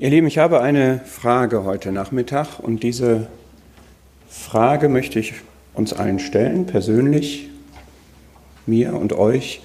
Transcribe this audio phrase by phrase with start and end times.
[0.00, 3.26] Ihr Lieben, ich habe eine Frage heute Nachmittag und diese
[4.28, 5.34] Frage möchte ich
[5.74, 7.48] uns allen stellen, persönlich,
[8.64, 9.60] mir und euch.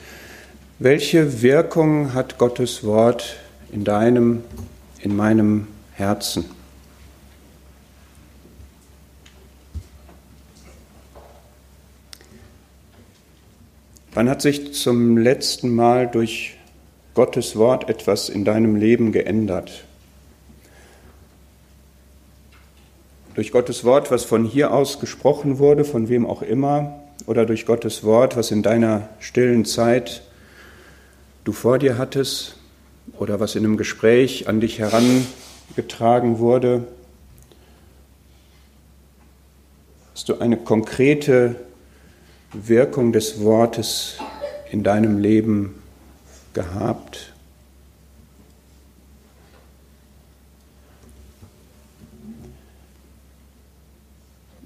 [0.80, 3.36] Welche Wirkung hat Gottes Wort
[3.72, 4.44] in deinem,
[5.02, 6.46] in meinem Herzen?
[14.16, 16.56] Wann hat sich zum letzten Mal durch
[17.14, 19.86] Gottes Wort etwas in deinem Leben geändert?
[23.34, 27.66] Durch Gottes Wort, was von hier aus gesprochen wurde, von wem auch immer, oder durch
[27.66, 30.22] Gottes Wort, was in deiner stillen Zeit
[31.44, 32.58] du vor dir hattest,
[33.18, 36.88] oder was in einem Gespräch an dich herangetragen wurde,
[40.14, 41.56] hast du eine konkrete
[42.54, 44.18] Wirkung des Wortes
[44.72, 45.82] in deinem Leben
[46.54, 47.33] gehabt?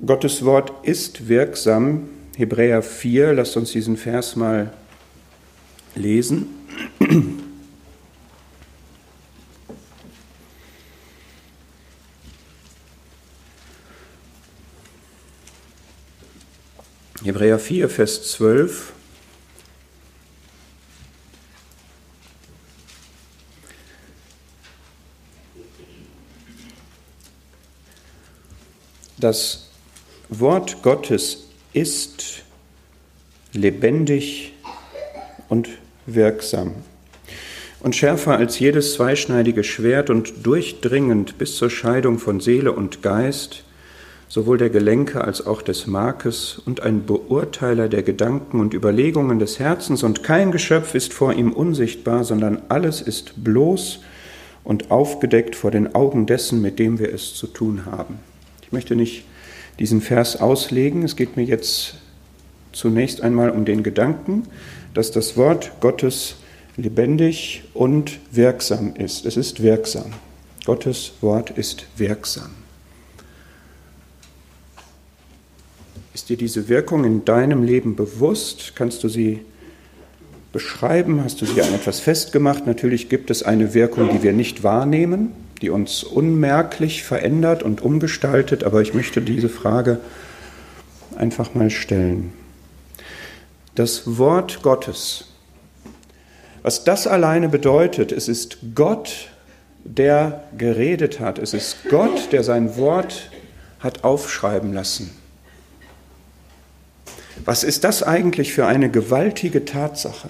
[0.08, 2.08] Gottes Wort ist wirksam.
[2.38, 4.72] Hebräer 4, lasst uns diesen Vers mal
[5.95, 6.47] lesen.
[17.23, 18.94] Hebräer 4, Vers 12.
[29.17, 29.66] Das
[30.30, 32.44] Wort Gottes ist
[33.53, 34.53] lebendig
[35.47, 35.69] und
[36.06, 36.73] wirksam
[37.80, 43.63] und schärfer als jedes zweischneidige Schwert und durchdringend bis zur Scheidung von Seele und Geist,
[44.28, 49.59] sowohl der Gelenke als auch des Markes und ein Beurteiler der Gedanken und Überlegungen des
[49.59, 54.01] Herzens, und kein Geschöpf ist vor ihm unsichtbar, sondern alles ist bloß
[54.66, 58.19] und aufgedeckt vor den Augen dessen, mit dem wir es zu tun haben.
[58.62, 59.24] Ich möchte nicht
[59.79, 61.03] diesen Vers auslegen.
[61.03, 61.95] Es geht mir jetzt
[62.71, 64.43] zunächst einmal um den Gedanken,
[64.93, 66.35] dass das Wort Gottes
[66.75, 69.25] lebendig und wirksam ist.
[69.25, 70.13] Es ist wirksam.
[70.65, 72.49] Gottes Wort ist wirksam.
[76.13, 78.73] Ist dir diese Wirkung in deinem Leben bewusst?
[78.75, 79.41] Kannst du sie
[80.51, 81.23] beschreiben?
[81.23, 82.65] Hast du sie an etwas festgemacht?
[82.65, 88.63] Natürlich gibt es eine Wirkung, die wir nicht wahrnehmen die uns unmerklich verändert und umgestaltet,
[88.63, 90.00] aber ich möchte diese Frage
[91.16, 92.34] einfach mal stellen.
[93.75, 95.25] Das Wort Gottes,
[96.63, 99.29] was das alleine bedeutet, es ist Gott,
[99.84, 103.31] der geredet hat, es ist Gott, der sein Wort
[103.79, 105.12] hat aufschreiben lassen.
[107.45, 110.29] Was ist das eigentlich für eine gewaltige Tatsache?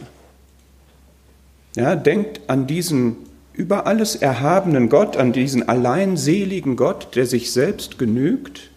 [1.75, 3.26] Ja, denkt an diesen
[3.57, 8.69] über alles erhabenen Gott, an diesen alleinseligen Gott, der sich selbst genügt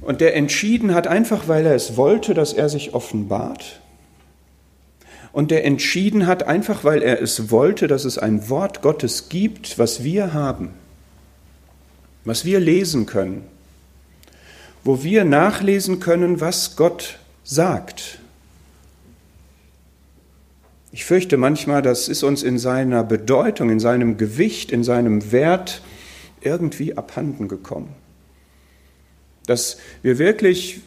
[0.00, 3.80] und der entschieden hat, einfach weil er es wollte, dass er sich offenbart.
[5.32, 9.76] Und der entschieden hat, einfach weil er es wollte, dass es ein Wort Gottes gibt,
[9.76, 10.70] was wir haben,
[12.24, 13.44] was wir lesen können,
[14.84, 18.20] wo wir nachlesen können, was Gott sagt.
[20.92, 25.82] Ich fürchte manchmal, das ist uns in seiner Bedeutung, in seinem Gewicht, in seinem Wert
[26.40, 27.88] irgendwie abhanden gekommen.
[29.46, 30.80] Dass wir wirklich,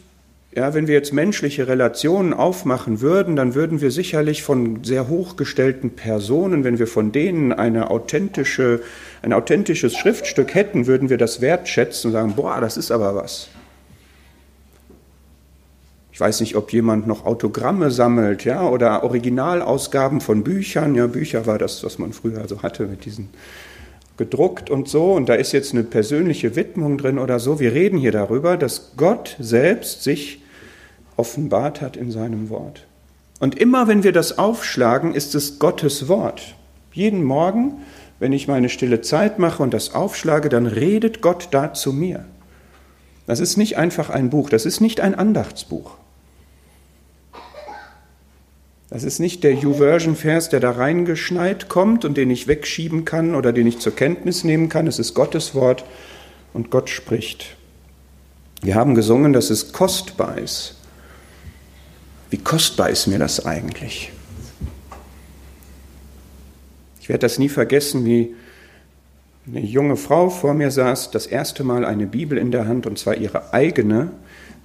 [0.54, 5.90] ja, wenn wir jetzt menschliche Relationen aufmachen würden, dann würden wir sicherlich von sehr hochgestellten
[5.90, 8.82] Personen, wenn wir von denen eine authentische,
[9.22, 13.48] ein authentisches Schriftstück hätten, würden wir das wertschätzen und sagen, boah, das ist aber was.
[16.20, 20.94] Ich weiß nicht, ob jemand noch Autogramme sammelt, ja, oder Originalausgaben von Büchern.
[20.94, 23.30] Ja, Bücher war das, was man früher so hatte mit diesen
[24.18, 25.14] gedruckt und so.
[25.14, 27.58] Und da ist jetzt eine persönliche Widmung drin oder so.
[27.58, 30.42] Wir reden hier darüber, dass Gott selbst sich
[31.16, 32.86] offenbart hat in seinem Wort.
[33.38, 36.54] Und immer wenn wir das aufschlagen, ist es Gottes Wort.
[36.92, 37.78] Jeden Morgen,
[38.18, 42.26] wenn ich meine stille Zeit mache und das aufschlage, dann redet Gott da zu mir.
[43.26, 45.96] Das ist nicht einfach ein Buch, das ist nicht ein Andachtsbuch.
[48.90, 53.52] Das ist nicht der YouVersion-Vers, der da reingeschneit kommt und den ich wegschieben kann oder
[53.52, 54.88] den ich zur Kenntnis nehmen kann.
[54.88, 55.84] Es ist Gottes Wort
[56.52, 57.56] und Gott spricht.
[58.62, 60.74] Wir haben gesungen, dass es kostbar ist.
[62.30, 64.12] Wie kostbar ist mir das eigentlich?
[67.00, 68.34] Ich werde das nie vergessen, wie
[69.46, 72.98] eine junge Frau vor mir saß, das erste Mal eine Bibel in der Hand, und
[72.98, 74.10] zwar ihre eigene,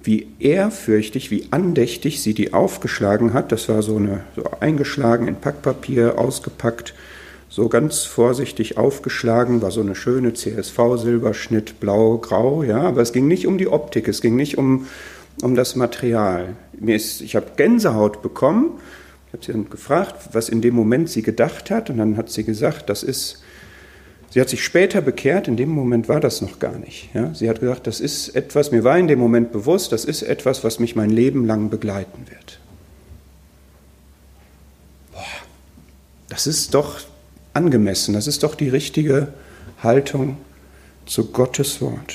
[0.06, 3.52] wie ehrfürchtig, wie andächtig sie die aufgeschlagen hat.
[3.52, 6.94] Das war so, eine, so eingeschlagen in Packpapier, ausgepackt,
[7.48, 13.28] so ganz vorsichtig aufgeschlagen, war so eine schöne CSV-Silberschnitt, blau, grau, ja, aber es ging
[13.28, 14.86] nicht um die Optik, es ging nicht um,
[15.42, 16.56] um das Material.
[16.78, 18.72] Mir ist, ich habe Gänsehaut bekommen,
[19.28, 22.30] ich habe sie dann gefragt, was in dem Moment sie gedacht hat, und dann hat
[22.30, 23.42] sie gesagt, das ist,
[24.30, 27.08] sie hat sich später bekehrt, in dem Moment war das noch gar nicht.
[27.14, 27.34] Ja.
[27.34, 30.64] Sie hat gesagt, das ist etwas, mir war in dem Moment bewusst, das ist etwas,
[30.64, 32.58] was mich mein Leben lang begleiten wird.
[35.12, 35.24] Boah,
[36.28, 37.00] das ist doch
[37.56, 38.14] angemessen.
[38.14, 39.28] Das ist doch die richtige
[39.82, 40.36] Haltung
[41.06, 42.14] zu Gottes Wort.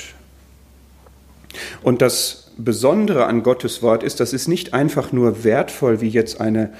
[1.82, 6.40] Und das Besondere an Gottes Wort ist, das ist nicht einfach nur wertvoll, wie jetzt
[6.40, 6.72] eine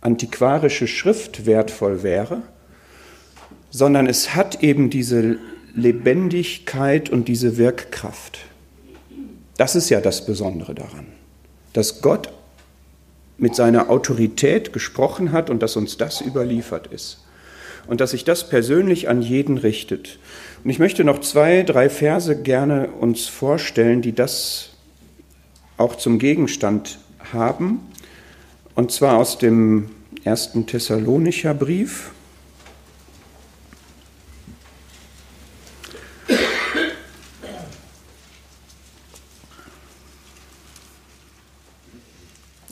[0.00, 2.42] antiquarische Schrift wertvoll wäre,
[3.70, 5.38] sondern es hat eben diese
[5.74, 8.40] Lebendigkeit und diese Wirkkraft.
[9.56, 11.06] Das ist ja das Besondere daran,
[11.72, 12.32] dass Gott
[13.38, 17.24] mit seiner Autorität gesprochen hat und dass uns das überliefert ist
[17.86, 20.18] und dass sich das persönlich an jeden richtet.
[20.62, 24.70] Und ich möchte noch zwei, drei Verse gerne uns vorstellen, die das
[25.76, 26.98] auch zum Gegenstand
[27.32, 27.80] haben.
[28.74, 29.90] Und zwar aus dem
[30.24, 32.10] ersten Thessalonicher Brief.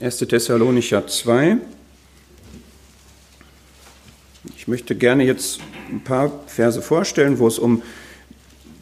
[0.00, 1.56] Erste Thessalonicher 2.
[4.56, 5.59] Ich möchte gerne jetzt
[5.91, 7.83] ein paar Verse vorstellen, wo es um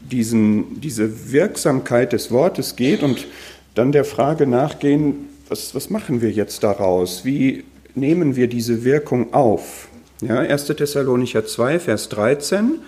[0.03, 3.27] diesen, diese Wirksamkeit des Wortes geht und
[3.75, 7.25] dann der Frage nachgehen, was, was machen wir jetzt daraus?
[7.25, 7.65] Wie
[7.95, 9.89] nehmen wir diese Wirkung auf?
[10.21, 10.67] Ja, 1.
[10.67, 12.81] Thessalonicher 2, Vers 13.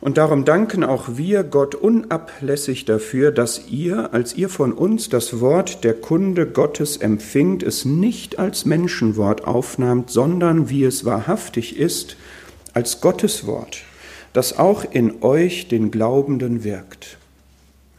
[0.00, 5.40] Und darum danken auch wir Gott unablässig dafür, dass ihr, als ihr von uns das
[5.40, 12.16] Wort der Kunde Gottes empfingt, es nicht als Menschenwort aufnahmt, sondern wie es wahrhaftig ist,
[12.72, 13.82] als Gottes Wort,
[14.32, 17.18] das auch in euch den Glaubenden wirkt.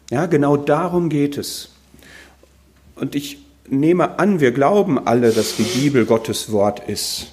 [0.09, 1.69] Ja, genau darum geht es.
[2.95, 7.31] Und ich nehme an, wir glauben alle, dass die Bibel Gottes Wort ist.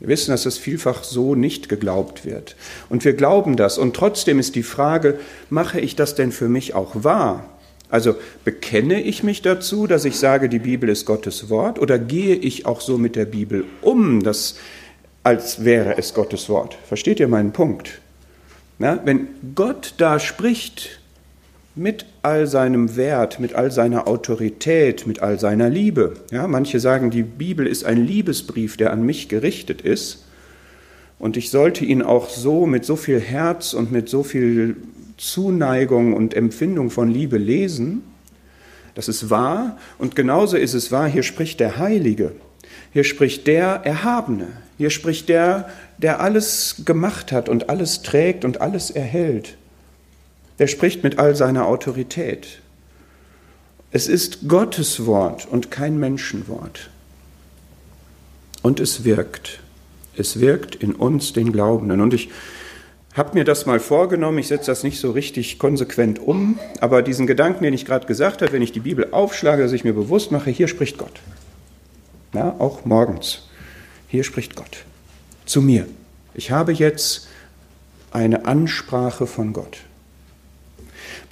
[0.00, 2.56] Wir wissen, dass das vielfach so nicht geglaubt wird.
[2.88, 3.78] Und wir glauben das.
[3.78, 5.18] Und trotzdem ist die Frage,
[5.50, 7.48] mache ich das denn für mich auch wahr?
[7.88, 12.34] Also bekenne ich mich dazu, dass ich sage, die Bibel ist Gottes Wort, oder gehe
[12.34, 14.56] ich auch so mit der Bibel um, dass,
[15.22, 16.76] als wäre es Gottes Wort?
[16.88, 18.00] Versteht ihr meinen Punkt?
[18.78, 20.98] Na, wenn Gott da spricht,
[21.74, 26.14] mit all seinem Wert, mit all seiner Autorität, mit all seiner Liebe.
[26.30, 30.24] Ja, manche sagen, die Bibel ist ein Liebesbrief, der an mich gerichtet ist.
[31.18, 34.76] Und ich sollte ihn auch so mit so viel Herz und mit so viel
[35.16, 38.02] Zuneigung und Empfindung von Liebe lesen.
[38.94, 39.78] Das ist wahr.
[39.98, 42.32] Und genauso ist es wahr, hier spricht der Heilige.
[42.92, 44.48] Hier spricht der Erhabene.
[44.78, 45.68] Hier spricht der,
[45.98, 49.56] der alles gemacht hat und alles trägt und alles erhält.
[50.58, 52.60] Der spricht mit all seiner Autorität.
[53.90, 56.90] Es ist Gottes Wort und kein Menschenwort.
[58.62, 59.60] Und es wirkt.
[60.16, 62.00] Es wirkt in uns, den Glaubenden.
[62.00, 62.30] Und ich
[63.14, 67.28] habe mir das mal vorgenommen, ich setze das nicht so richtig konsequent um, aber diesen
[67.28, 70.32] Gedanken, den ich gerade gesagt habe, wenn ich die Bibel aufschlage, dass ich mir bewusst
[70.32, 71.20] mache, hier spricht Gott.
[72.32, 73.48] Ja, auch morgens.
[74.08, 74.84] Hier spricht Gott.
[75.46, 75.86] Zu mir.
[76.34, 77.28] Ich habe jetzt
[78.10, 79.78] eine Ansprache von Gott.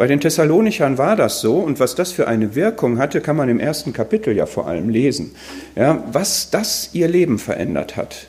[0.02, 3.49] Bei den Thessalonichern war das so und was das für eine Wirkung hatte, kann man
[3.49, 5.37] im ersten Kapitel ja vor allem lesen.
[5.76, 8.26] Ja, was das ihr Leben verändert hat,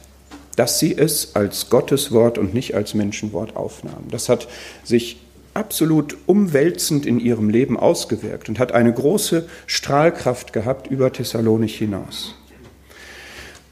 [0.56, 4.10] dass sie es als Gotteswort und nicht als Menschenwort aufnahmen.
[4.12, 4.48] Das hat
[4.84, 5.20] sich
[5.56, 12.36] absolut umwälzend in ihrem Leben ausgewirkt und hat eine große Strahlkraft gehabt über Thessalonich hinaus.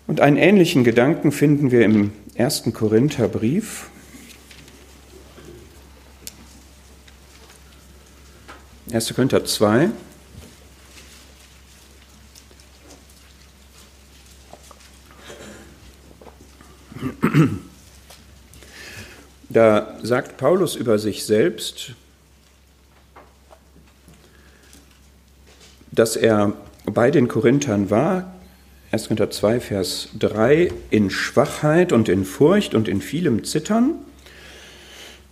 [0.08, 3.92] Und einen ähnlichen Gedanken finden wir im ersten Korintherbrief,
[8.92, 9.14] 1.
[9.14, 9.90] Korinther 2.
[19.48, 21.94] Da sagt Paulus über sich selbst,
[25.92, 26.54] dass er
[26.86, 28.34] bei den Korinthern war,
[28.92, 29.04] 1.
[29.04, 33.96] Korinther 2, Vers 3, in Schwachheit und in Furcht und in vielem Zittern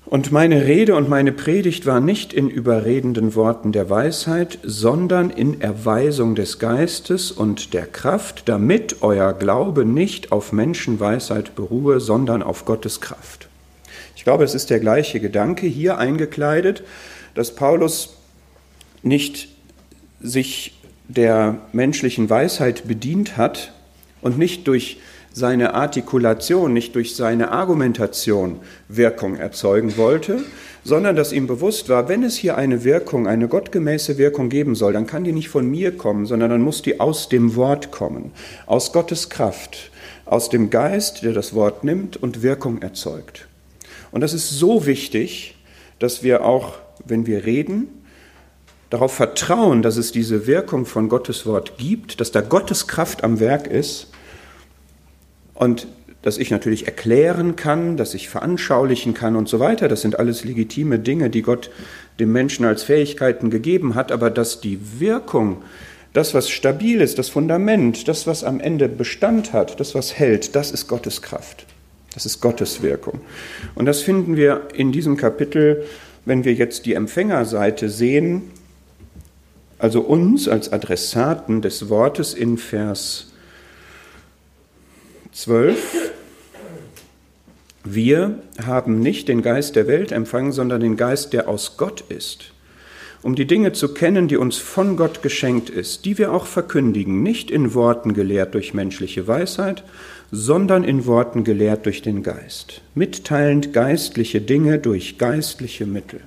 [0.10, 5.62] und meine Rede und meine Predigt war nicht in überredenden Worten der Weisheit, sondern in
[5.62, 12.66] Erweisung des Geistes und der Kraft, damit euer Glaube nicht auf Menschenweisheit beruhe, sondern auf
[12.66, 13.50] Gottes Kraft.
[14.16, 16.82] Ich glaube, es ist der gleiche Gedanke hier eingekleidet,
[17.36, 18.18] dass Paulus
[19.04, 19.50] nicht
[20.22, 20.74] sich
[21.08, 23.74] der menschlichen Weisheit bedient hat
[24.22, 24.98] und nicht durch
[25.34, 30.42] seine Artikulation, nicht durch seine Argumentation Wirkung erzeugen wollte,
[30.84, 34.94] sondern dass ihm bewusst war, wenn es hier eine Wirkung, eine gottgemäße Wirkung geben soll,
[34.94, 38.32] dann kann die nicht von mir kommen, sondern dann muss die aus dem Wort kommen,
[38.66, 39.92] aus Gottes Kraft,
[40.26, 43.48] aus dem Geist, der das Wort nimmt und Wirkung erzeugt.
[44.12, 45.56] Und das ist so wichtig,
[46.00, 46.74] dass wir auch,
[47.06, 47.88] wenn wir reden,
[48.90, 53.40] darauf vertrauen, dass es diese Wirkung von Gottes Wort gibt, dass da Gottes Kraft am
[53.40, 54.08] Werk ist
[55.60, 55.88] und
[56.22, 59.88] dass ich natürlich erklären kann, dass ich veranschaulichen kann und so weiter.
[59.88, 61.70] Das sind alles legitime Dinge, die Gott
[62.20, 65.62] dem Menschen als Fähigkeiten gegeben hat, aber dass die Wirkung,
[66.14, 70.56] das, was stabil ist, das Fundament, das, was am Ende Bestand hat, das, was hält,
[70.56, 71.66] das ist Gottes Kraft.
[72.14, 73.22] Das ist Gottes Wirkung.
[73.76, 75.86] Und das finden wir in diesem Kapitel,
[76.26, 78.44] wenn wir jetzt die Empfängerseite sehen,
[79.78, 83.30] also uns als Adressaten des Wortes in Vers
[85.32, 86.12] 12.
[87.84, 92.52] Wir haben nicht den Geist der Welt empfangen, sondern den Geist, der aus Gott ist,
[93.22, 97.24] um die Dinge zu kennen, die uns von Gott geschenkt ist, die wir auch verkündigen,
[97.24, 99.84] nicht in Worten gelehrt durch menschliche Weisheit,
[100.32, 106.22] sondern in Worten gelehrt durch den Geist, mitteilend geistliche Dinge durch geistliche Mittel.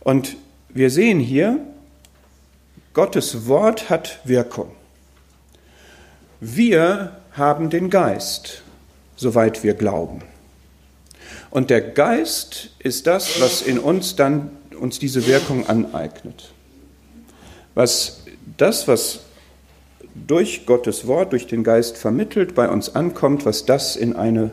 [0.00, 0.36] Und
[0.68, 1.58] wir sehen hier,
[2.94, 4.70] Gottes Wort hat Wirkung.
[6.40, 8.62] Wir haben den Geist,
[9.16, 10.22] soweit wir glauben.
[11.50, 16.52] Und der Geist ist das, was in uns dann uns diese Wirkung aneignet.
[17.74, 18.24] Was
[18.56, 19.20] das, was
[20.14, 24.50] durch Gottes Wort, durch den Geist vermittelt, bei uns ankommt, was das in eine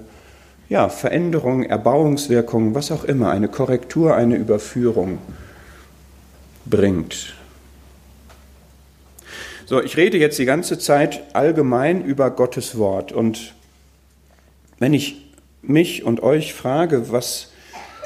[0.70, 5.20] ja, Veränderung, Erbauungswirkung, was auch immer, eine Korrektur, eine Überführung
[6.66, 7.36] bringt.
[9.68, 13.12] So, ich rede jetzt die ganze Zeit allgemein über Gottes Wort.
[13.12, 13.56] Und
[14.78, 17.52] wenn ich mich und euch frage, was,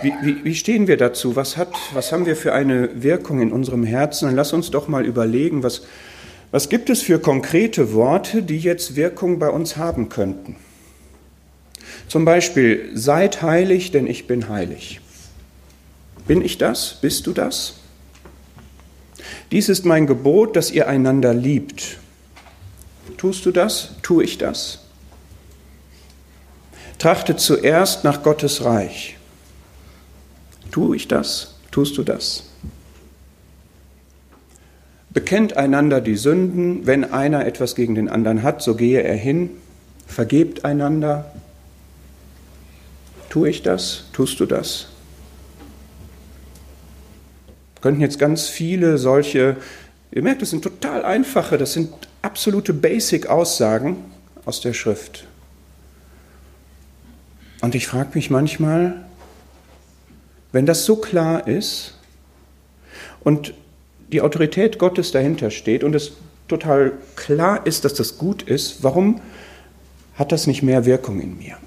[0.02, 1.36] wie, wie, wie stehen wir dazu?
[1.36, 4.28] Was, hat, was haben wir für eine Wirkung in unserem Herzen?
[4.28, 5.82] Dann lass uns doch mal überlegen, was,
[6.52, 10.56] was gibt es für konkrete Worte, die jetzt Wirkung bei uns haben könnten?
[12.08, 15.02] Zum Beispiel, seid heilig, denn ich bin heilig.
[16.26, 17.00] Bin ich das?
[17.02, 17.76] Bist du das?
[19.52, 21.98] Dies ist mein Gebot, dass ihr einander liebt.
[23.18, 23.96] Tust du das?
[24.02, 24.80] Tue ich das?
[27.00, 29.18] Trachtet zuerst nach Gottes Reich.
[30.72, 31.56] Tue ich das?
[31.72, 32.46] Tust du das?
[35.10, 36.86] Bekennt einander die Sünden.
[36.86, 39.50] Wenn einer etwas gegen den anderen hat, so gehe er hin.
[40.08, 41.32] Vergebt einander.
[43.30, 44.06] Tue ich das?
[44.14, 44.88] Tust du das?
[47.82, 49.58] Könnten jetzt ganz viele solche,
[50.12, 53.98] ihr merkt, das sind total einfache, das sind absolute Basic-Aussagen
[54.46, 55.26] aus der Schrift.
[57.62, 59.06] Und ich frage mich manchmal,
[60.52, 61.98] wenn das so klar ist
[63.22, 63.54] und
[64.12, 66.14] die Autorität Gottes dahinter steht und es
[66.48, 69.22] total klar ist, dass das gut ist, warum
[70.16, 71.58] hat das nicht mehr Wirkung in mir?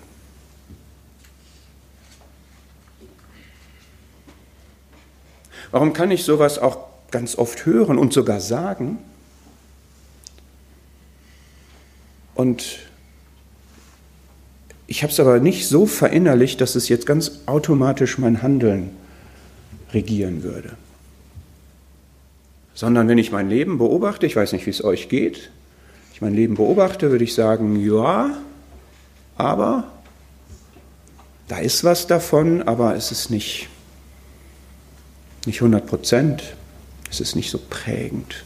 [5.73, 6.79] Warum kann ich sowas auch
[7.11, 8.99] ganz oft hören und sogar sagen?
[12.35, 12.81] Und
[14.87, 18.91] ich habe es aber nicht so verinnerlicht, dass es jetzt ganz automatisch mein Handeln
[19.93, 20.76] regieren würde.
[22.75, 25.50] Sondern wenn ich mein Leben beobachte, ich weiß nicht, wie es euch geht,
[26.12, 28.37] ich mein Leben beobachte, würde ich sagen, ja,
[29.37, 29.85] aber
[31.49, 33.69] da ist was davon, aber es ist nicht
[35.46, 36.42] nicht 100 Prozent.
[37.11, 38.44] Es ist nicht so prägend.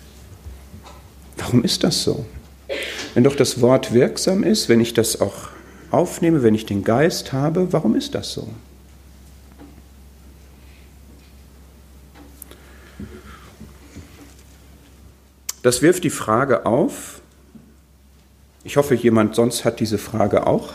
[1.37, 2.25] Warum ist das so?
[3.15, 5.49] Wenn doch das Wort wirksam ist, wenn ich das auch
[5.91, 8.49] aufnehme, wenn ich den Geist habe, warum ist das so?
[15.63, 17.21] Das wirft die Frage auf,
[18.63, 20.75] ich hoffe, jemand sonst hat diese Frage auch,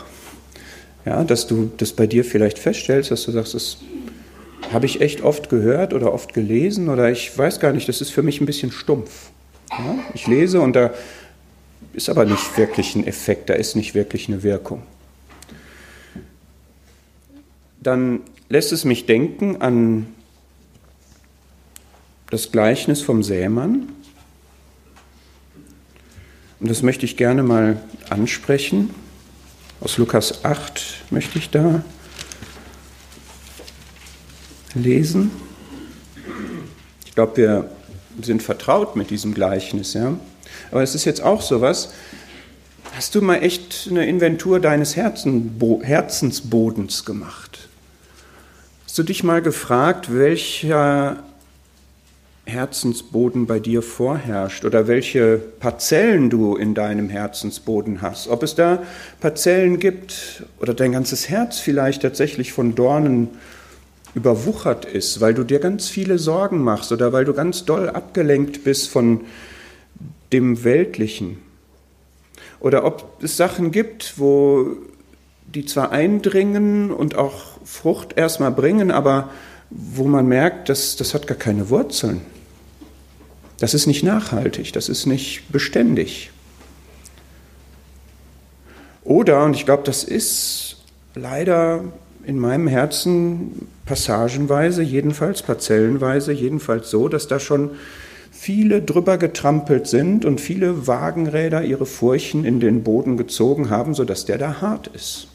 [1.04, 3.78] ja, dass du das bei dir vielleicht feststellst, dass du sagst, es
[4.72, 8.10] habe ich echt oft gehört oder oft gelesen oder ich weiß gar nicht, das ist
[8.10, 9.30] für mich ein bisschen stumpf.
[9.70, 9.98] Ja?
[10.14, 10.92] Ich lese und da
[11.92, 14.82] ist aber nicht wirklich ein Effekt, da ist nicht wirklich eine Wirkung.
[17.80, 20.06] Dann lässt es mich denken an
[22.30, 23.88] das Gleichnis vom Sämann.
[26.60, 28.90] Und das möchte ich gerne mal ansprechen.
[29.80, 31.84] Aus Lukas 8 möchte ich da
[34.74, 35.30] lesen.
[37.06, 37.70] Ich glaube, wir
[38.20, 40.16] sind vertraut mit diesem Gleichnis, ja.
[40.70, 41.92] Aber es ist jetzt auch so was.
[42.94, 47.68] Hast du mal echt eine Inventur deines Herzensbodens gemacht?
[48.84, 51.22] Hast du dich mal gefragt, welcher
[52.44, 58.28] Herzensboden bei dir vorherrscht oder welche Parzellen du in deinem Herzensboden hast?
[58.28, 58.82] Ob es da
[59.20, 63.28] Parzellen gibt oder dein ganzes Herz vielleicht tatsächlich von Dornen
[64.14, 68.64] überwuchert ist, weil du dir ganz viele Sorgen machst oder weil du ganz doll abgelenkt
[68.64, 69.22] bist von
[70.32, 71.38] dem Weltlichen
[72.60, 74.76] oder ob es Sachen gibt, wo
[75.46, 79.30] die zwar eindringen und auch Frucht erstmal bringen, aber
[79.70, 82.20] wo man merkt, dass das hat gar keine Wurzeln.
[83.58, 86.30] Das ist nicht nachhaltig, das ist nicht beständig.
[89.02, 90.76] Oder, und ich glaube, das ist
[91.14, 91.84] leider
[92.24, 97.70] in meinem Herzen passagenweise, jedenfalls parzellenweise, jedenfalls so, dass da schon
[98.30, 104.24] viele drüber getrampelt sind und viele Wagenräder ihre Furchen in den Boden gezogen haben, sodass
[104.24, 105.28] der da hart ist.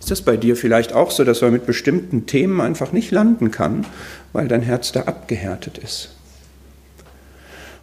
[0.00, 3.50] Ist das bei dir vielleicht auch so, dass man mit bestimmten Themen einfach nicht landen
[3.50, 3.86] kann,
[4.32, 6.10] weil dein Herz da abgehärtet ist?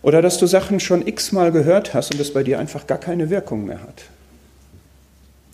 [0.04, 3.30] Oder dass du Sachen schon x-mal gehört hast und es bei dir einfach gar keine
[3.30, 4.04] Wirkung mehr hat?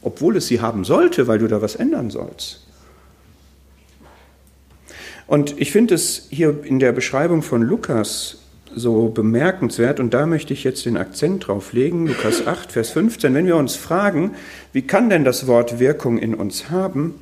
[0.01, 2.67] Obwohl es sie haben sollte, weil du da was ändern sollst.
[5.27, 8.39] Und ich finde es hier in der Beschreibung von Lukas
[8.73, 13.33] so bemerkenswert, und da möchte ich jetzt den Akzent drauf legen, Lukas 8, Vers 15,
[13.33, 14.35] wenn wir uns fragen,
[14.71, 17.15] wie kann denn das Wort Wirkung in uns haben,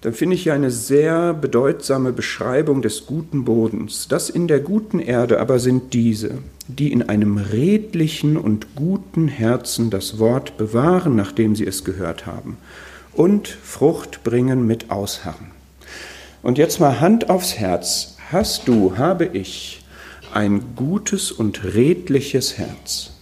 [0.00, 4.06] dann finde ich hier eine sehr bedeutsame Beschreibung des guten Bodens.
[4.08, 6.38] Das in der guten Erde aber sind diese,
[6.68, 12.58] die in einem redlichen und guten Herzen das Wort bewahren, nachdem sie es gehört haben,
[13.12, 15.48] und Frucht bringen mit Ausharren.
[16.42, 18.16] Und jetzt mal Hand aufs Herz.
[18.30, 19.82] Hast du, habe ich
[20.32, 23.17] ein gutes und redliches Herz?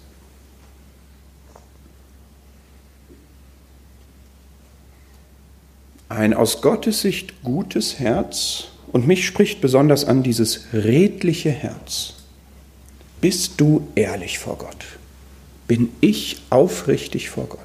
[6.09, 12.15] Ein aus Gottes Sicht gutes Herz und mich spricht besonders an dieses redliche Herz.
[13.21, 14.85] Bist du ehrlich vor Gott?
[15.67, 17.61] Bin ich aufrichtig vor Gott?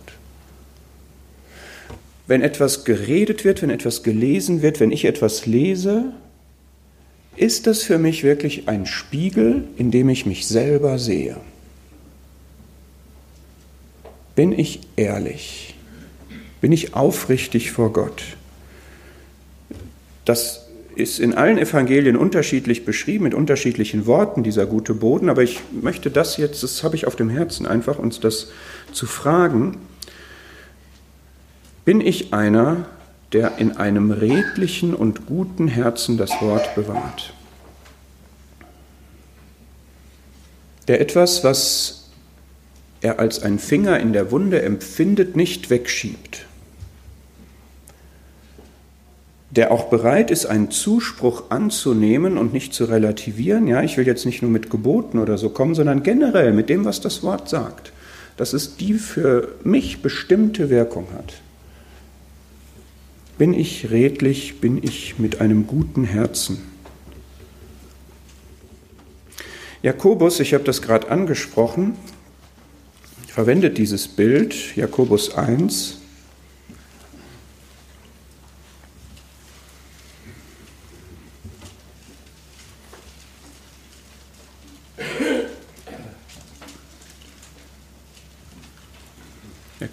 [2.32, 6.13] wenn etwas geredet wird, wenn etwas gelesen wird, wenn ich etwas lese,
[7.36, 11.36] ist das für mich wirklich ein Spiegel, in dem ich mich selber sehe?
[14.34, 15.70] Bin ich ehrlich?
[16.62, 18.24] Bin ich aufrichtig vor Gott?
[20.26, 25.60] Das ist in allen Evangelien unterschiedlich beschrieben, mit unterschiedlichen Worten, dieser gute Boden, aber ich
[25.71, 28.50] möchte das jetzt, das habe ich auf dem Herzen, einfach uns das
[28.91, 29.78] zu fragen.
[31.86, 32.86] Bin ich einer,
[33.34, 37.34] der in einem redlichen und guten Herzen das Wort bewahrt?
[40.88, 42.10] Der etwas, was
[43.00, 46.45] er als ein Finger in der Wunde empfindet, nicht wegschiebt?
[49.51, 53.67] Der auch bereit ist, einen Zuspruch anzunehmen und nicht zu relativieren.
[53.67, 56.85] Ja, ich will jetzt nicht nur mit Geboten oder so kommen, sondern generell mit dem,
[56.85, 57.91] was das Wort sagt,
[58.37, 61.41] dass es die für mich bestimmte Wirkung hat.
[63.37, 66.61] Bin ich redlich, bin ich mit einem guten Herzen?
[69.83, 71.95] Jakobus, ich habe das gerade angesprochen,
[73.27, 76.00] verwendet dieses Bild, Jakobus 1,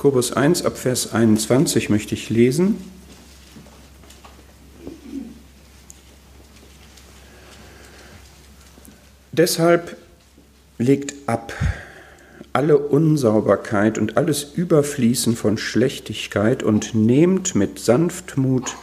[0.09, 2.77] Jakobus 1 ab Vers 21 möchte ich lesen.
[9.33, 9.99] Deshalb
[10.79, 11.53] legt ab
[12.55, 18.77] alle Unsauberkeit und alles Überfließen von Schlechtigkeit und nehmt mit Sanftmut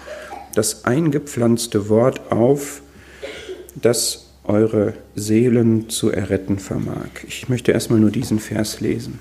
[0.54, 2.84] das eingepflanzte Wort auf,
[3.74, 7.10] das eure Seelen zu erretten vermag.
[7.28, 9.18] Ich möchte erstmal nur diesen Vers lesen.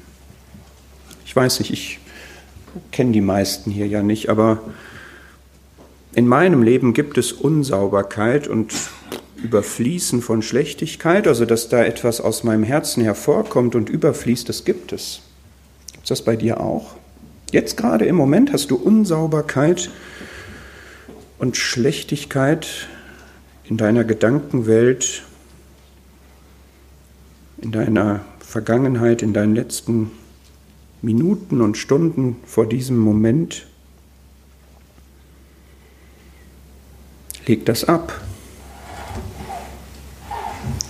[1.34, 1.98] Ich weiß nicht, ich
[2.92, 4.60] kenne die meisten hier ja nicht, aber
[6.14, 8.72] in meinem Leben gibt es Unsauberkeit und
[9.42, 14.92] Überfließen von Schlechtigkeit, also dass da etwas aus meinem Herzen hervorkommt und überfließt, das gibt
[14.92, 15.22] es.
[15.90, 16.94] Gibt es das bei dir auch?
[17.50, 19.90] Jetzt gerade im Moment hast du Unsauberkeit
[21.40, 22.68] und Schlechtigkeit
[23.64, 25.24] in deiner Gedankenwelt,
[27.60, 30.12] in deiner Vergangenheit, in deinen letzten
[31.04, 33.66] Minuten und Stunden vor diesem Moment.
[37.46, 38.20] Leg das ab.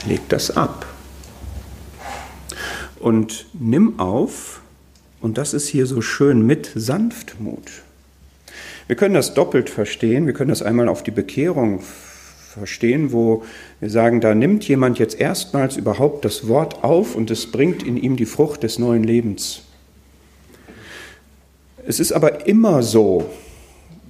[0.07, 0.87] Leg das ab.
[3.01, 4.63] Und nimm auf
[5.21, 7.83] und das ist hier so schön mit Sanftmut.
[8.87, 10.27] Wir können das doppelt verstehen.
[10.27, 13.43] Wir können das einmal auf die Bekehrung verstehen, wo
[13.81, 17.97] wir sagen, da nimmt jemand jetzt erstmals überhaupt das Wort auf und es bringt in
[17.97, 19.64] ihm die Frucht des neuen Lebens.
[21.87, 23.31] Es ist aber immer so,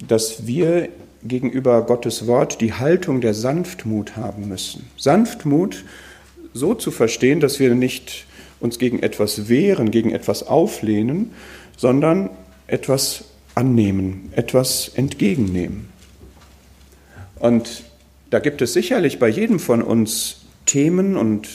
[0.06, 0.88] dass wir
[1.24, 4.88] gegenüber Gottes Wort die Haltung der Sanftmut haben müssen.
[4.96, 5.84] Sanftmut
[6.52, 8.26] so zu verstehen, dass wir nicht
[8.60, 11.32] uns gegen etwas wehren, gegen etwas auflehnen,
[11.76, 12.30] sondern
[12.66, 15.88] etwas annehmen, etwas entgegennehmen.
[17.40, 17.84] Und
[18.30, 21.48] da gibt es sicherlich bei jedem von uns Themen und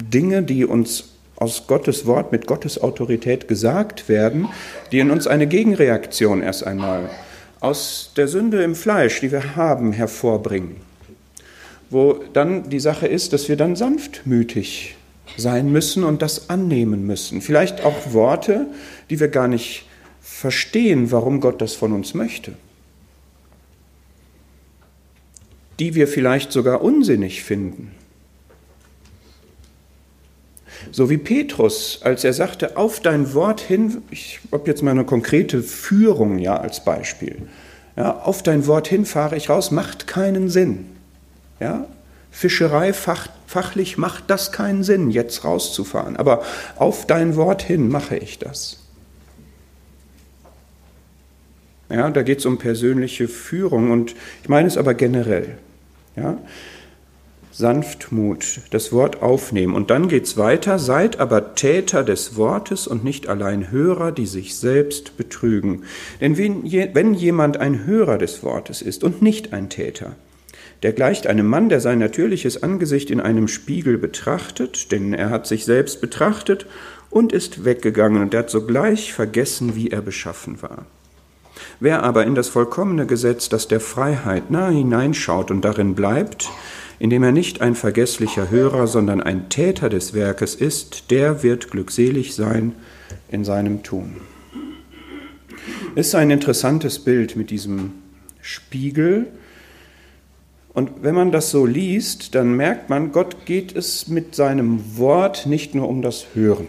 [0.00, 1.09] Dinge, die uns
[1.40, 4.48] aus Gottes Wort mit Gottes Autorität gesagt werden,
[4.92, 7.10] die in uns eine Gegenreaktion erst einmal
[7.60, 10.76] aus der Sünde im Fleisch, die wir haben, hervorbringen.
[11.88, 14.96] Wo dann die Sache ist, dass wir dann sanftmütig
[15.36, 17.40] sein müssen und das annehmen müssen.
[17.40, 18.66] Vielleicht auch Worte,
[19.08, 19.86] die wir gar nicht
[20.20, 22.52] verstehen, warum Gott das von uns möchte.
[25.78, 27.92] Die wir vielleicht sogar unsinnig finden.
[30.92, 35.04] So wie Petrus, als er sagte, auf dein Wort hin, ich habe jetzt mal eine
[35.04, 37.36] konkrete Führung ja als Beispiel.
[37.96, 40.86] Ja, auf dein Wort hin fahre ich raus, macht keinen Sinn.
[41.58, 41.86] Ja,
[42.30, 46.16] Fischerei fach, fachlich macht das keinen Sinn, jetzt rauszufahren.
[46.16, 46.42] Aber
[46.76, 48.78] auf dein Wort hin mache ich das.
[51.90, 55.58] Ja, da geht es um persönliche Führung und ich meine es aber generell.
[56.14, 56.38] Ja,
[57.52, 59.74] Sanftmut, das Wort aufnehmen.
[59.74, 64.26] Und dann geht es weiter, seid aber Täter des Wortes und nicht allein Hörer, die
[64.26, 65.84] sich selbst betrügen.
[66.20, 70.16] Denn wenn jemand ein Hörer des Wortes ist und nicht ein Täter,
[70.82, 75.46] der gleicht einem Mann, der sein natürliches Angesicht in einem Spiegel betrachtet, denn er hat
[75.46, 76.66] sich selbst betrachtet
[77.10, 80.86] und ist weggegangen und er hat sogleich vergessen, wie er beschaffen war.
[81.80, 86.48] Wer aber in das vollkommene Gesetz, das der Freiheit nahe hineinschaut und darin bleibt,
[87.00, 92.36] indem er nicht ein vergesslicher Hörer, sondern ein Täter des Werkes ist, der wird glückselig
[92.36, 92.74] sein
[93.28, 94.18] in seinem Tun.
[95.96, 97.94] Ist ein interessantes Bild mit diesem
[98.40, 99.26] Spiegel,
[100.72, 105.46] und wenn man das so liest, dann merkt man, Gott geht es mit seinem Wort
[105.46, 106.68] nicht nur um das Hören.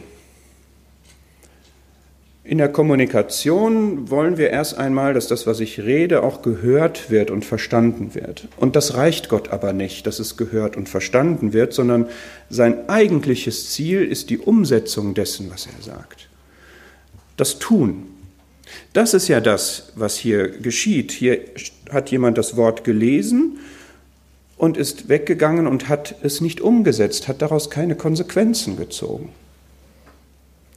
[2.52, 7.32] In der Kommunikation wollen wir erst einmal, dass das, was ich rede, auch gehört wird
[7.32, 8.50] und verstanden wird.
[8.58, 12.10] Und das reicht Gott aber nicht, dass es gehört und verstanden wird, sondern
[12.50, 16.28] sein eigentliches Ziel ist die Umsetzung dessen, was er sagt.
[17.38, 18.08] Das Tun.
[18.92, 21.14] Das ist ja das, was hier geschieht.
[21.14, 21.40] Hier
[21.90, 23.60] hat jemand das Wort gelesen
[24.58, 29.30] und ist weggegangen und hat es nicht umgesetzt, hat daraus keine Konsequenzen gezogen.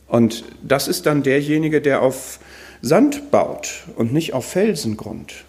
[0.07, 2.38] Und das ist dann derjenige, der auf
[2.83, 5.45] Sand baut und nicht auf Felsengrund.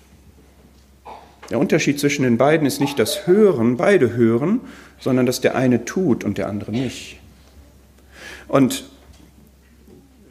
[1.49, 4.61] Der Unterschied zwischen den beiden ist nicht das Hören, beide hören,
[4.99, 7.19] sondern dass der eine tut und der andere nicht.
[8.47, 8.85] Und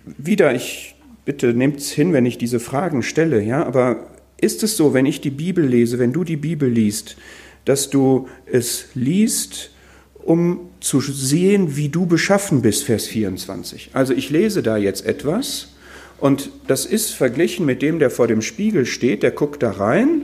[0.05, 4.07] wieder, ich bitte nehmt es hin, wenn ich diese Fragen stelle, ja, aber
[4.41, 7.17] ist es so, wenn ich die Bibel lese, wenn du die Bibel liest,
[7.65, 9.71] dass du es liest,
[10.25, 13.91] um zu sehen, wie du beschaffen bist, Vers 24.
[13.93, 15.69] Also ich lese da jetzt etwas
[16.19, 20.23] und das ist verglichen mit dem, der vor dem Spiegel steht, der guckt da rein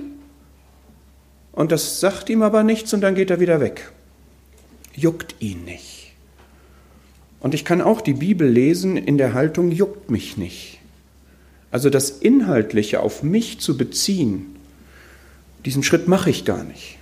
[1.52, 3.92] und das sagt ihm aber nichts und dann geht er wieder weg.
[4.94, 6.12] Juckt ihn nicht.
[7.40, 10.78] Und ich kann auch die Bibel lesen in der Haltung, juckt mich nicht.
[11.70, 14.56] Also das Inhaltliche auf mich zu beziehen,
[15.64, 16.99] diesen Schritt mache ich gar nicht.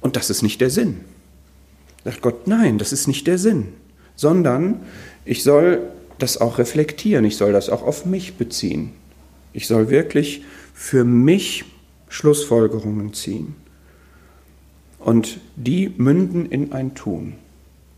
[0.00, 1.00] Und das ist nicht der Sinn.
[2.04, 3.68] Sagt Gott, nein, das ist nicht der Sinn,
[4.16, 4.80] sondern
[5.24, 5.82] ich soll
[6.18, 8.92] das auch reflektieren, ich soll das auch auf mich beziehen.
[9.52, 11.64] Ich soll wirklich für mich
[12.08, 13.54] Schlussfolgerungen ziehen.
[14.98, 17.34] Und die münden in ein Tun.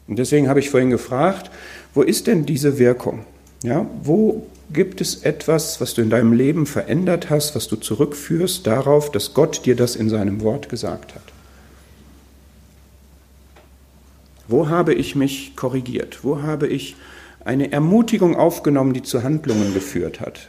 [0.06, 1.50] Und deswegen habe ich vorhin gefragt,
[1.94, 3.24] wo ist denn diese Wirkung?
[3.62, 8.66] Ja, wo gibt es etwas, was du in deinem Leben verändert hast, was du zurückführst
[8.66, 11.31] darauf, dass Gott dir das in seinem Wort gesagt hat?
[14.48, 16.20] Wo habe ich mich korrigiert?
[16.22, 16.96] Wo habe ich
[17.44, 20.48] eine Ermutigung aufgenommen, die zu Handlungen geführt hat?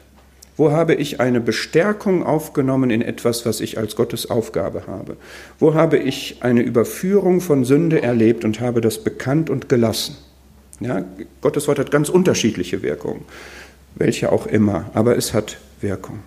[0.56, 5.18] Wo habe ich eine Bestärkung aufgenommen in etwas, was ich als Gottes Aufgabe habe?
[5.58, 10.16] Wo habe ich eine Überführung von Sünde erlebt und habe das bekannt und gelassen?
[10.80, 11.04] Ja,
[11.42, 13.22] Gottes Wort hat ganz unterschiedliche Wirkungen,
[13.96, 16.20] welche auch immer, aber es hat Wirkung.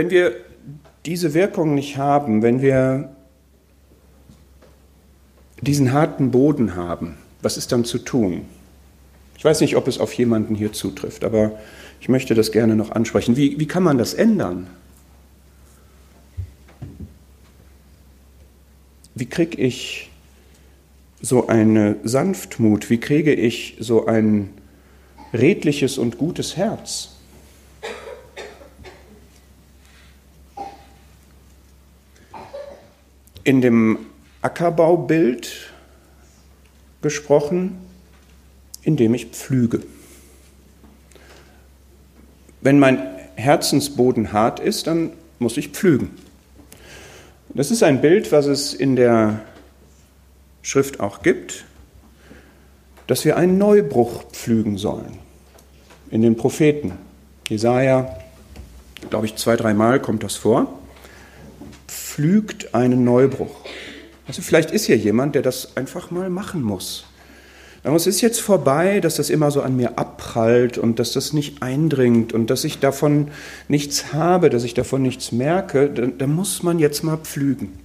[0.00, 0.34] Wenn wir
[1.04, 3.14] diese Wirkung nicht haben, wenn wir
[5.60, 8.46] diesen harten Boden haben, was ist dann zu tun?
[9.36, 11.52] Ich weiß nicht, ob es auf jemanden hier zutrifft, aber
[12.00, 13.36] ich möchte das gerne noch ansprechen.
[13.36, 14.68] Wie, wie kann man das ändern?
[19.14, 20.10] Wie kriege ich
[21.20, 22.88] so eine Sanftmut?
[22.88, 24.48] Wie kriege ich so ein
[25.34, 27.19] redliches und gutes Herz?
[33.50, 33.98] In dem
[34.42, 35.72] Ackerbaubild
[37.02, 37.80] gesprochen,
[38.82, 39.82] indem ich pflüge.
[42.60, 43.02] Wenn mein
[43.34, 45.10] Herzensboden hart ist, dann
[45.40, 46.10] muss ich pflügen.
[47.48, 49.40] Das ist ein Bild, was es in der
[50.62, 51.64] Schrift auch gibt,
[53.08, 55.18] dass wir einen Neubruch pflügen sollen.
[56.12, 56.92] In den Propheten.
[57.48, 58.16] Jesaja,
[59.10, 60.72] glaube ich, zwei, dreimal kommt das vor.
[62.10, 63.54] Pflügt einen Neubruch.
[64.26, 67.04] Also vielleicht ist hier jemand, der das einfach mal machen muss.
[67.84, 71.32] Aber es ist jetzt vorbei, dass das immer so an mir abprallt und dass das
[71.32, 73.28] nicht eindringt und dass ich davon
[73.68, 75.88] nichts habe, dass ich davon nichts merke.
[75.88, 77.78] Da, da muss man jetzt mal pflügen.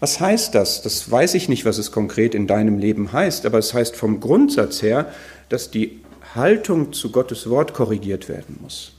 [0.00, 0.82] Was heißt das?
[0.82, 4.18] Das weiß ich nicht, was es konkret in deinem Leben heißt, aber es heißt vom
[4.18, 5.12] Grundsatz her,
[5.48, 6.00] dass die
[6.34, 8.94] Haltung zu Gottes Wort korrigiert werden muss.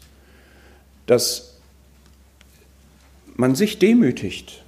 [1.07, 1.48] Dass
[3.39, 4.63] man sich demütigt,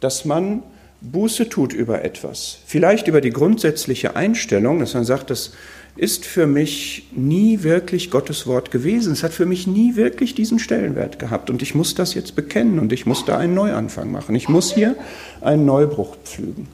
[0.00, 0.62] dass man
[1.00, 5.52] Buße tut über etwas, vielleicht über die grundsätzliche Einstellung, dass man sagt, das
[5.96, 9.12] ist für mich nie wirklich Gottes Wort gewesen.
[9.12, 11.50] Es hat für mich nie wirklich diesen Stellenwert gehabt.
[11.50, 14.34] Und ich muss das jetzt bekennen und ich muss da einen Neuanfang machen.
[14.34, 14.94] Ich muss hier
[15.42, 16.66] einen Neubruch pflügen.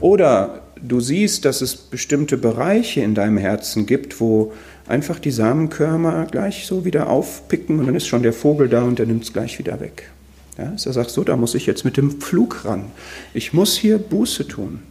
[0.00, 4.52] Oder du siehst, dass es bestimmte Bereiche in deinem Herzen gibt, wo
[4.90, 8.98] einfach die Samenkörner gleich so wieder aufpicken und dann ist schon der Vogel da und
[8.98, 10.10] der nimmt es gleich wieder weg.
[10.58, 12.86] Ja, er sagt so, da muss ich jetzt mit dem Pflug ran.
[13.32, 14.82] Ich muss hier Buße tun.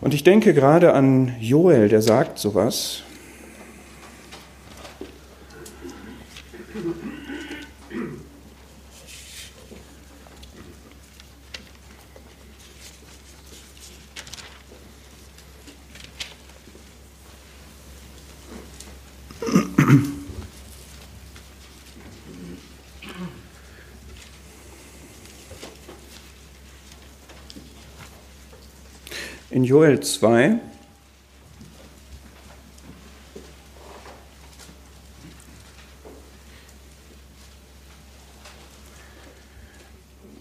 [0.00, 3.04] Und ich denke gerade an Joel, der sagt sowas.
[29.54, 30.58] In Joel 2.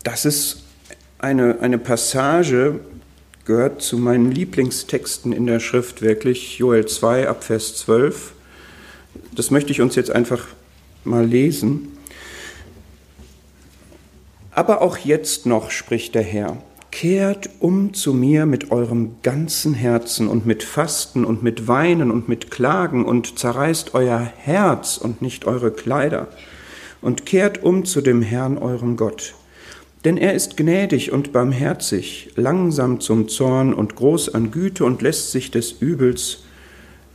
[0.03, 0.63] Das ist
[1.19, 2.79] eine, eine Passage,
[3.45, 8.33] gehört zu meinen Lieblingstexten in der Schrift wirklich, Joel 2 ab Vers 12.
[9.35, 10.47] Das möchte ich uns jetzt einfach
[11.03, 11.99] mal lesen.
[14.49, 16.57] Aber auch jetzt noch, spricht der Herr,
[17.03, 22.29] Kehrt um zu mir mit eurem ganzen Herzen und mit Fasten und mit Weinen und
[22.29, 26.29] mit Klagen und zerreißt euer Herz und nicht eure Kleider
[27.01, 29.33] und kehrt um zu dem Herrn eurem Gott.
[30.05, 35.31] Denn er ist gnädig und barmherzig, langsam zum Zorn und groß an Güte und lässt
[35.31, 36.45] sich des Übels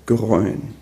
[0.04, 0.74] gereuen.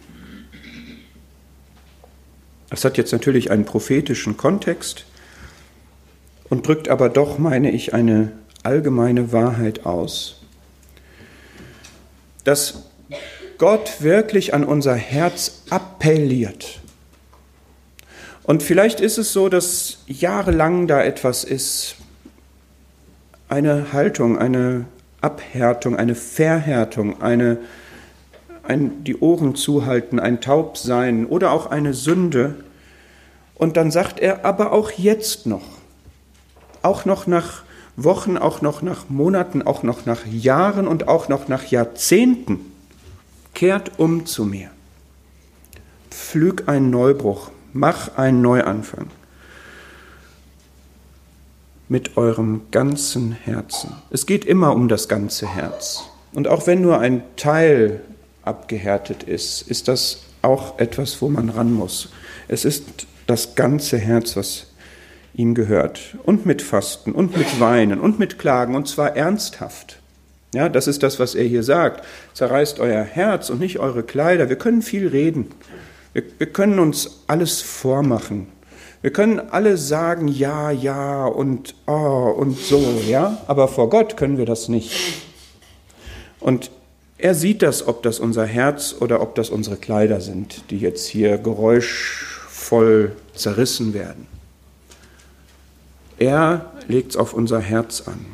[2.71, 5.07] Das hat jetzt natürlich einen prophetischen Kontext
[6.49, 8.33] und drückt aber doch, meine ich, eine
[8.67, 10.43] allgemeine Wahrheit aus.
[12.45, 12.83] Dass
[13.59, 16.81] Gott wirklich an unser Herz appelliert.
[18.43, 21.97] Und vielleicht ist es so, dass jahrelang da etwas ist,
[23.49, 24.87] eine Haltung, eine
[25.21, 27.59] Abhärtung, eine Verhärtung, eine,
[28.65, 32.57] ein, die Ohren zuhalten, ein Taubsein oder auch eine Sünde.
[33.55, 35.65] Und dann sagt er, aber auch jetzt noch,
[36.83, 37.66] auch noch nach
[37.97, 42.61] Wochen, auch noch nach Monaten, auch noch nach Jahren und auch noch nach Jahrzehnten,
[43.55, 44.71] kehrt um zu mir.
[46.11, 49.07] Pflüg einen Neubruch, mach einen Neuanfang
[51.89, 53.95] mit eurem ganzen Herzen.
[54.11, 56.03] Es geht immer um das ganze Herz.
[56.33, 58.01] Und auch wenn nur ein Teil
[58.43, 62.11] abgehärtet ist, ist das auch etwas, wo man ran muss.
[62.49, 64.67] Es ist das ganze Herz, was
[65.37, 66.17] ihm gehört.
[66.25, 70.01] Und mit Fasten und mit Weinen und mit Klagen und zwar ernsthaft.
[70.55, 72.05] Ja, das ist das, was er hier sagt.
[72.33, 74.49] Zerreißt euer Herz und nicht eure Kleider.
[74.49, 75.49] Wir können viel reden.
[76.13, 78.49] Wir, wir können uns alles vormachen.
[79.03, 84.39] Wir können alle sagen ja, ja und oh und so, ja, aber vor Gott können
[84.39, 85.23] wir das nicht.
[86.41, 86.71] Und
[87.19, 91.07] er sieht das, ob das unser Herz oder ob das unsere Kleider sind, die jetzt
[91.07, 94.27] hier Geräusch voll zerrissen werden.
[96.19, 98.25] Er legt es auf unser Herz an.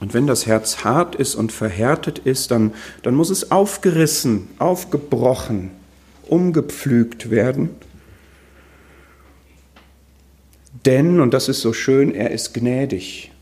[0.00, 5.72] Und wenn das Herz hart ist und verhärtet ist, dann, dann muss es aufgerissen, aufgebrochen,
[6.28, 7.70] umgepflügt werden.
[10.84, 13.32] Denn, und das ist so schön, er ist gnädig.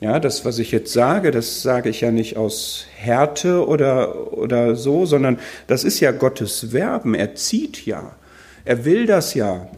[0.00, 4.76] Ja, das, was ich jetzt sage, das sage ich ja nicht aus Härte oder, oder
[4.76, 7.14] so, sondern das ist ja Gottes Werben.
[7.14, 8.14] Er zieht ja.
[8.64, 9.68] Er will das ja.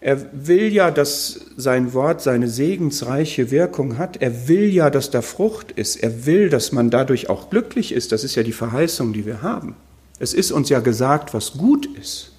[0.00, 4.18] Er will ja, dass sein Wort seine segensreiche Wirkung hat.
[4.20, 5.96] Er will ja, dass da Frucht ist.
[5.96, 8.12] Er will, dass man dadurch auch glücklich ist.
[8.12, 9.74] Das ist ja die Verheißung, die wir haben.
[10.18, 12.32] Es ist uns ja gesagt, was gut ist.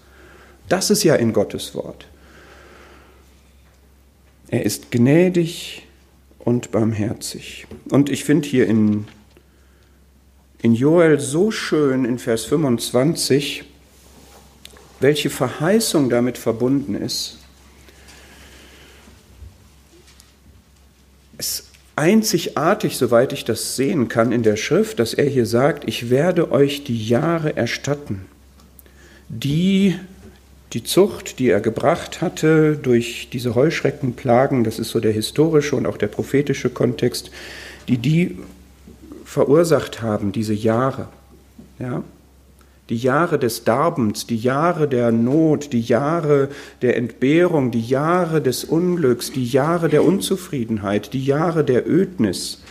[0.70, 2.08] Das ist ja in Gottes Wort.
[4.50, 5.88] Er ist gnädig
[6.40, 7.68] und barmherzig.
[7.90, 9.08] Und ich finde hier in,
[10.62, 13.66] in Joel so schön in Vers 25,
[15.00, 17.37] welche Verheißung damit verbunden ist.
[21.38, 25.88] Es ist einzigartig, soweit ich das sehen kann in der Schrift, dass er hier sagt,
[25.88, 28.26] ich werde euch die Jahre erstatten,
[29.30, 29.96] die
[30.74, 35.86] die Zucht, die er gebracht hatte durch diese Heuschreckenplagen, das ist so der historische und
[35.86, 37.32] auch der prophetische Kontext,
[37.88, 38.38] die die
[39.24, 41.08] verursacht haben, diese Jahre.
[41.80, 42.04] Ja?
[42.90, 46.50] Die Jahre des Darbens, die Jahre der Not, die Jahre
[46.82, 52.62] der Entbehrung, die Jahre des Unglücks, die Jahre der Unzufriedenheit, die Jahre der Ödnis,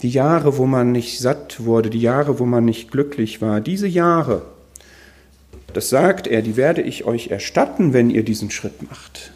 [0.00, 3.86] die Jahre, wo man nicht satt wurde, die Jahre, wo man nicht glücklich war, diese
[3.86, 4.42] Jahre,
[5.72, 9.32] das sagt er, die werde ich euch erstatten, wenn ihr diesen Schritt macht.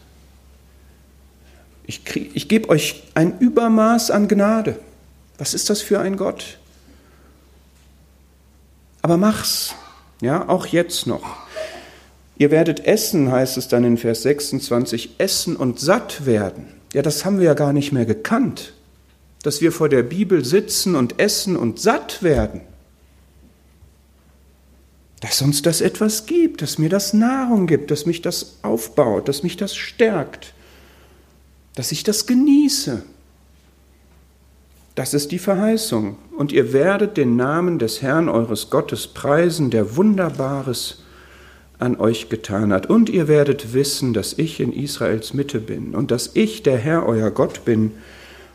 [1.86, 2.02] Ich,
[2.34, 4.78] ich gebe euch ein Übermaß an Gnade.
[5.38, 6.58] Was ist das für ein Gott?
[9.06, 9.72] Aber mach's,
[10.20, 11.36] ja, auch jetzt noch.
[12.38, 16.66] Ihr werdet essen, heißt es dann in Vers 26, essen und satt werden.
[16.92, 18.72] Ja, das haben wir ja gar nicht mehr gekannt,
[19.44, 22.62] dass wir vor der Bibel sitzen und essen und satt werden
[25.20, 29.44] dass uns das etwas gibt, dass mir das Nahrung gibt, dass mich das aufbaut, dass
[29.44, 30.52] mich das stärkt,
[31.76, 33.04] dass ich das genieße.
[34.96, 36.16] Das ist die Verheißung.
[36.36, 41.02] Und ihr werdet den Namen des Herrn eures Gottes preisen, der Wunderbares
[41.78, 42.86] an euch getan hat.
[42.86, 47.06] Und ihr werdet wissen, dass ich in Israels Mitte bin und dass ich der Herr
[47.06, 47.92] euer Gott bin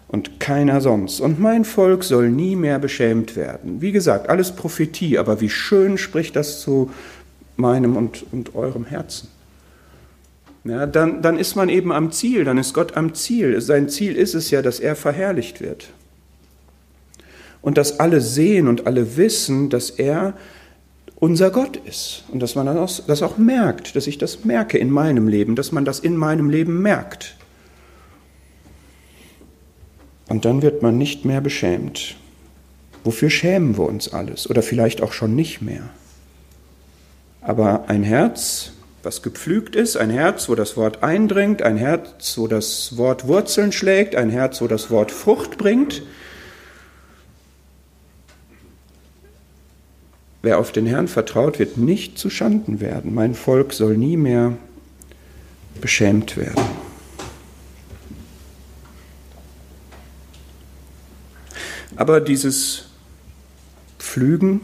[0.08, 1.19] und keiner sonst.
[1.19, 3.80] Und mein Volk soll nie mehr beschämt werden.
[3.80, 6.89] Wie gesagt, alles Prophetie, aber wie schön spricht das zu
[7.56, 9.27] meinem und, und eurem Herzen.
[10.63, 13.62] Ja, dann, dann ist man eben am Ziel, dann ist Gott am Ziel.
[13.62, 15.91] Sein Ziel ist es ja, dass er verherrlicht wird.
[17.62, 20.34] Und dass alle sehen und alle wissen, dass er
[21.15, 22.24] unser Gott ist.
[22.32, 25.86] Und dass man das auch, merkt, dass ich das merke in meinem Leben, dass man
[25.86, 27.36] das in meinem Leben merkt.
[30.28, 32.15] Und dann wird man nicht mehr beschämt.
[33.04, 34.50] Wofür schämen wir uns alles?
[34.50, 35.84] Oder vielleicht auch schon nicht mehr.
[37.41, 38.71] Aber ein Herz,
[39.04, 43.71] was gepflügt ist, ein Herz, wo das Wort eindringt, ein Herz, wo das Wort Wurzeln
[43.71, 46.04] schlägt, ein Herz, wo das Wort Frucht bringt.
[50.41, 53.13] Wer auf den Herrn vertraut, wird nicht zu Schanden werden.
[53.13, 54.58] Mein Volk soll nie mehr
[55.80, 56.63] beschämt werden.
[61.95, 62.86] Aber dieses
[63.99, 64.62] Pflügen,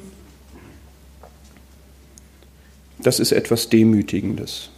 [2.98, 4.72] das ist etwas Demütigendes.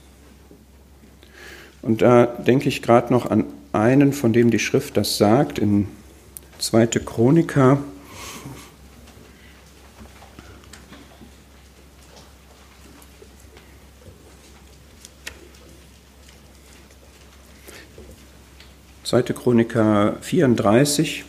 [1.81, 5.87] Und da denke ich gerade noch an einen, von dem die Schrift das sagt, in
[6.57, 6.87] 2.
[6.87, 7.79] Chroniker.
[19.09, 21.23] Zweite Chroniker 34.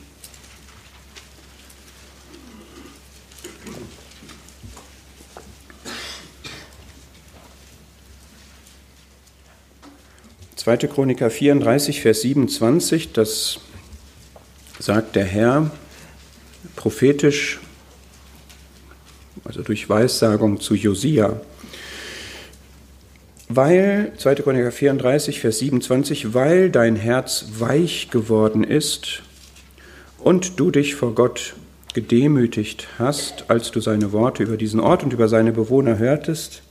[10.57, 10.77] 2.
[10.89, 13.61] Chroniker 34, Vers 27, das
[14.79, 15.71] sagt der Herr
[16.77, 17.61] prophetisch,
[19.43, 21.41] also durch Weissagung zu Josia.
[23.53, 24.37] Weil, 2.
[24.37, 29.25] Chroniker 34, Vers 27, weil dein Herz weich geworden ist
[30.19, 31.57] und du dich vor Gott
[31.93, 36.63] gedemütigt hast, als du seine Worte über diesen Ort und über seine Bewohner hörtest,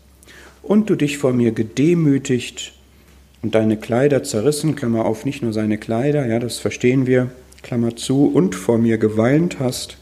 [0.63, 2.71] und du dich vor mir gedemütigt
[3.41, 7.29] und deine Kleider zerrissen, Klammer auf, nicht nur seine Kleider, ja, das verstehen wir,
[7.61, 9.97] Klammer zu, und vor mir geweint hast,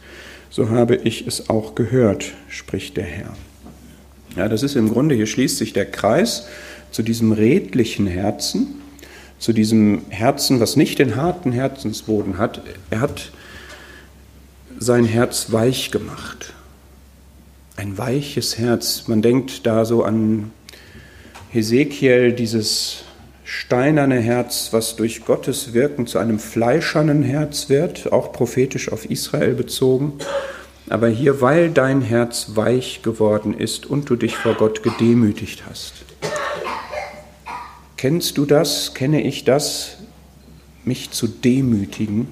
[0.51, 3.33] so habe ich es auch gehört, spricht der Herr.
[4.37, 6.47] Ja, das ist im Grunde, hier schließt sich der Kreis
[6.91, 8.75] zu diesem redlichen Herzen,
[9.39, 12.61] zu diesem Herzen, was nicht den harten Herzensboden hat.
[12.91, 13.31] Er hat
[14.77, 16.53] sein Herz weich gemacht.
[17.77, 19.07] Ein weiches Herz.
[19.07, 20.51] Man denkt da so an
[21.49, 23.05] Hesekiel, dieses
[23.43, 29.55] steinerne Herz, was durch Gottes Wirken zu einem fleischernen Herz wird, auch prophetisch auf Israel
[29.55, 30.13] bezogen.
[30.89, 36.05] Aber hier, weil dein Herz weich geworden ist und du dich vor Gott gedemütigt hast.
[37.97, 38.93] Kennst du das?
[38.93, 39.97] Kenne ich das?
[40.85, 42.27] Mich zu demütigen?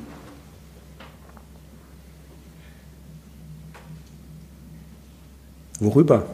[5.80, 6.26] Worüber?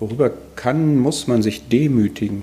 [0.00, 2.42] Worüber kann, muss man sich demütigen?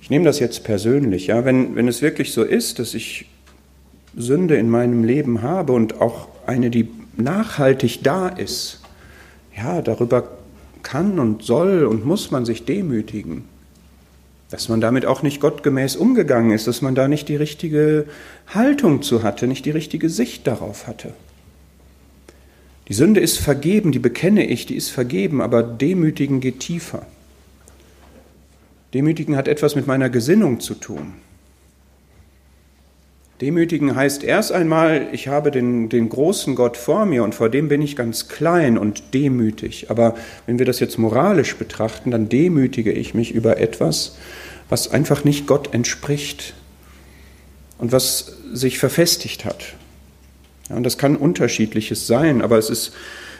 [0.00, 3.26] Ich nehme das jetzt persönlich, ja, wenn, wenn es wirklich so ist, dass ich
[4.16, 8.80] Sünde in meinem Leben habe und auch eine, die nachhaltig da ist,
[9.56, 10.28] ja, darüber
[10.82, 13.44] kann und soll und muss man sich demütigen.
[14.50, 18.06] Dass man damit auch nicht gottgemäß umgegangen ist, dass man da nicht die richtige
[18.48, 21.12] Haltung zu hatte, nicht die richtige Sicht darauf hatte.
[22.88, 27.06] Die Sünde ist vergeben, die bekenne ich, die ist vergeben, aber demütigen geht tiefer.
[28.92, 31.12] Demütigen hat etwas mit meiner Gesinnung zu tun.
[33.40, 37.68] Demütigen heißt erst einmal, ich habe den, den großen Gott vor mir und vor dem
[37.68, 39.90] bin ich ganz klein und demütig.
[39.90, 40.14] Aber
[40.46, 44.16] wenn wir das jetzt moralisch betrachten, dann demütige ich mich über etwas,
[44.68, 46.52] was einfach nicht Gott entspricht
[47.78, 49.74] und was sich verfestigt hat.
[50.68, 52.92] Ja, und das kann unterschiedliches sein, aber es ist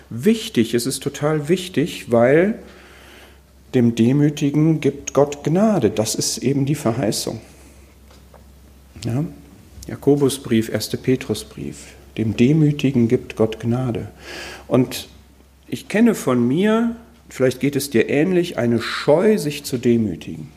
[0.09, 2.59] wichtig, es ist total wichtig, weil
[3.75, 5.91] dem Demütigen gibt Gott Gnade.
[5.91, 7.41] Das ist eben die Verheißung.
[9.05, 9.25] Ja?
[9.91, 10.91] Jakobusbrief, 1.
[10.99, 11.95] Petrusbrief.
[12.17, 14.09] Dem Demütigen gibt Gott Gnade.
[14.69, 15.09] Und
[15.67, 16.95] ich kenne von mir,
[17.29, 20.49] vielleicht geht es dir ähnlich, eine Scheu, sich zu demütigen.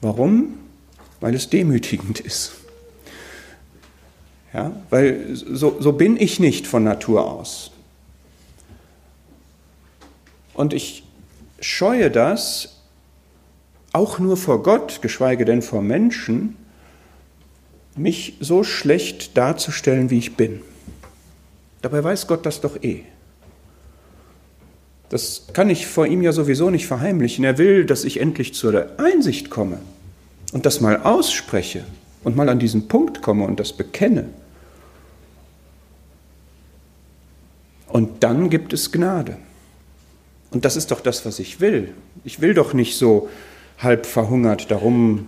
[0.00, 0.54] Warum?
[1.20, 2.54] Weil es demütigend ist.
[4.52, 7.70] Ja, weil so, so bin ich nicht von Natur aus.
[10.54, 11.04] Und ich
[11.60, 12.80] scheue das
[13.92, 16.56] auch nur vor Gott, geschweige denn vor Menschen,
[17.96, 20.60] mich so schlecht darzustellen, wie ich bin.
[21.82, 23.02] Dabei weiß Gott das doch eh.
[25.08, 27.44] Das kann ich vor ihm ja sowieso nicht verheimlichen.
[27.44, 29.78] Er will, dass ich endlich zur Einsicht komme
[30.52, 31.84] und das mal ausspreche
[32.24, 34.30] und mal an diesen Punkt komme und das bekenne.
[37.88, 39.36] Und dann gibt es Gnade.
[40.50, 41.92] Und das ist doch das, was ich will.
[42.24, 43.28] Ich will doch nicht so
[43.78, 45.26] halb verhungert darum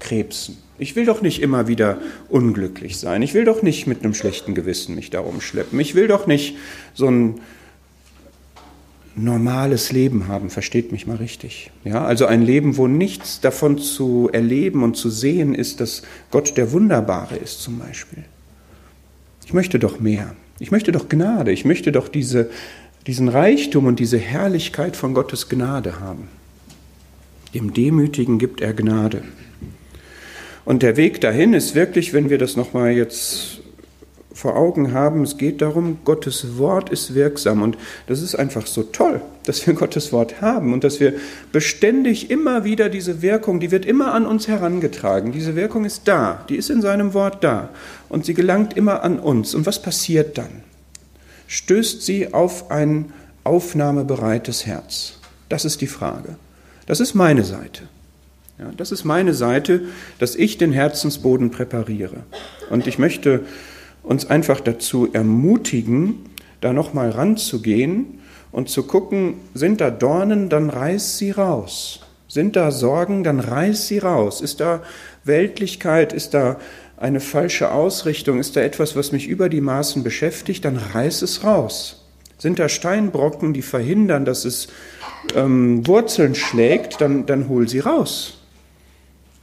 [0.00, 0.58] krebsen.
[0.78, 1.98] Ich will doch nicht immer wieder
[2.28, 3.22] unglücklich sein.
[3.22, 5.78] Ich will doch nicht mit einem schlechten Gewissen mich darum schleppen.
[5.78, 6.56] Ich will doch nicht
[6.94, 7.40] so ein
[9.16, 11.70] normales Leben haben, versteht mich mal richtig.
[11.84, 16.56] Ja, also ein Leben, wo nichts davon zu erleben und zu sehen ist, dass Gott
[16.56, 18.24] der Wunderbare ist zum Beispiel.
[19.46, 20.34] Ich möchte doch mehr.
[20.58, 22.50] Ich möchte doch Gnade, ich möchte doch diese,
[23.06, 26.28] diesen Reichtum und diese Herrlichkeit von Gottes Gnade haben.
[27.54, 29.22] Dem Demütigen gibt er Gnade.
[30.64, 33.60] Und der Weg dahin ist wirklich, wenn wir das nochmal jetzt
[34.34, 37.62] vor Augen haben, es geht darum, Gottes Wort ist wirksam.
[37.62, 41.14] Und das ist einfach so toll, dass wir Gottes Wort haben und dass wir
[41.52, 45.32] beständig immer wieder diese Wirkung, die wird immer an uns herangetragen.
[45.32, 47.70] Diese Wirkung ist da, die ist in seinem Wort da
[48.08, 49.54] und sie gelangt immer an uns.
[49.54, 50.62] Und was passiert dann?
[51.46, 53.12] Stößt sie auf ein
[53.44, 55.14] aufnahmebereites Herz?
[55.48, 56.36] Das ist die Frage.
[56.86, 57.82] Das ist meine Seite.
[58.58, 59.82] Ja, das ist meine Seite,
[60.18, 62.22] dass ich den Herzensboden präpariere.
[62.70, 63.40] Und ich möchte
[64.02, 66.20] uns einfach dazu ermutigen,
[66.60, 68.20] da nochmal ranzugehen
[68.52, 72.00] und zu gucken, sind da Dornen, dann reiß sie raus.
[72.28, 74.40] Sind da Sorgen, dann reiß sie raus.
[74.40, 74.82] Ist da
[75.24, 76.58] Weltlichkeit, ist da
[76.96, 81.42] eine falsche Ausrichtung, ist da etwas, was mich über die Maßen beschäftigt, dann reiß es
[81.42, 82.04] raus.
[82.38, 84.68] Sind da Steinbrocken, die verhindern, dass es
[85.34, 88.43] ähm, Wurzeln schlägt, dann, dann hol sie raus.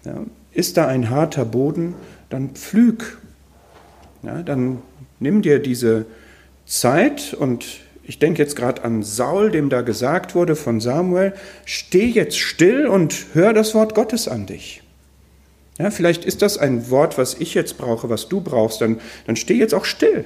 [0.06, 1.96] Ja, ist da ein harter Boden,
[2.30, 3.20] dann pflüg
[4.24, 4.82] ja, dann
[5.20, 6.06] nimm dir diese
[6.66, 7.66] Zeit und
[8.04, 11.34] ich denke jetzt gerade an Saul, dem da gesagt wurde von Samuel,
[11.66, 14.82] steh jetzt still und hör das Wort Gottes an dich.
[15.80, 19.36] Ja, vielleicht ist das ein Wort, was ich jetzt brauche, was du brauchst, dann, dann
[19.36, 20.26] steh jetzt auch still.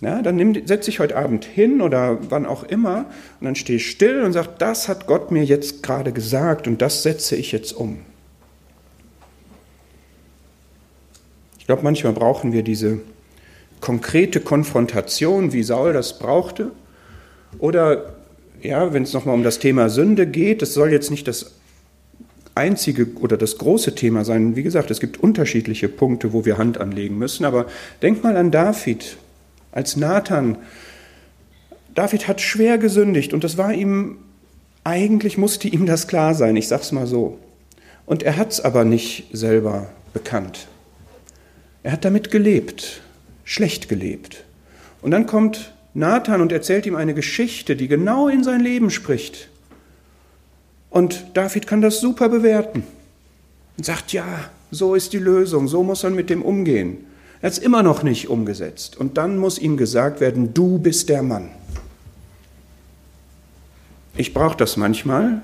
[0.00, 3.06] Ja, dann nimm, setz dich heute Abend hin oder wann auch immer
[3.40, 7.02] und dann steh still und sag, das hat Gott mir jetzt gerade gesagt und das
[7.02, 7.98] setze ich jetzt um.
[11.68, 12.98] Glaube, manchmal brauchen wir diese
[13.80, 16.72] konkrete Konfrontation, wie Saul das brauchte.
[17.58, 18.14] Oder
[18.62, 21.52] ja, wenn es nochmal um das Thema Sünde geht, das soll jetzt nicht das
[22.54, 24.56] einzige oder das große Thema sein.
[24.56, 27.44] Wie gesagt, es gibt unterschiedliche Punkte, wo wir Hand anlegen müssen.
[27.44, 27.66] Aber
[28.00, 29.18] denk mal an David,
[29.70, 30.56] als Nathan.
[31.94, 34.16] David hat schwer gesündigt und das war ihm,
[34.84, 37.38] eigentlich musste ihm das klar sein, ich sag's mal so.
[38.06, 40.66] Und er hat es aber nicht selber bekannt.
[41.88, 43.00] Er hat damit gelebt,
[43.44, 44.44] schlecht gelebt.
[45.00, 49.48] Und dann kommt Nathan und erzählt ihm eine Geschichte, die genau in sein Leben spricht.
[50.90, 52.82] Und David kann das super bewerten
[53.78, 57.06] und sagt, ja, so ist die Lösung, so muss man mit dem umgehen.
[57.40, 58.98] Er hat es immer noch nicht umgesetzt.
[58.98, 61.48] Und dann muss ihm gesagt werden, du bist der Mann.
[64.14, 65.40] Ich brauche das manchmal,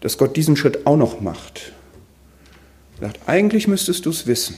[0.00, 1.70] dass Gott diesen Schritt auch noch macht.
[2.98, 4.56] Er sagt, eigentlich müsstest du es wissen.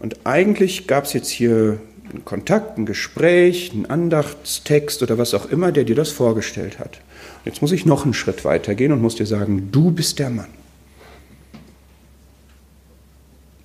[0.00, 1.78] Und eigentlich gab es jetzt hier
[2.10, 7.00] einen Kontakt, ein Gespräch, einen Andachtstext oder was auch immer, der dir das vorgestellt hat.
[7.44, 10.48] Jetzt muss ich noch einen Schritt weitergehen und muss dir sagen, du bist der Mann.